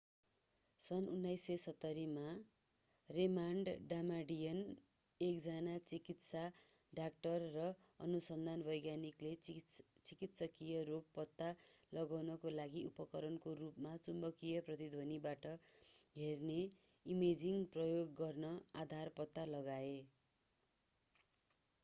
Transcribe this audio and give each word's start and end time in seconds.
सन् 0.79 1.07
1970 1.15 2.05
मा 2.13 2.29
Raymond 3.09 3.73
Damadian 3.89 4.61
एकजना 5.19 5.75
चिकित्सा 5.91 6.41
डाक्टर 6.93 7.45
र 7.57 7.67
अनुसन्धान 8.05 8.65
वैज्ञानिकले 8.69 9.33
चिकित्सकिय 9.49 10.81
रोग 10.89 11.13
पत्ता 11.19 11.51
लगाउनको 11.91 12.55
लागि 12.55 12.83
उपकरणको 12.89 13.55
रूपमा 13.61 13.93
चुम्बकीय 14.03 14.65
प्रतिध्वनीबाट 14.71 15.49
हेर्ने 16.15 16.59
इमेजिङ 17.05 17.63
प्रयोग 17.77 18.19
गर्ने 18.19 18.55
आधार 18.81 19.15
पत्ता 19.21 19.45
लगाए 19.53 19.95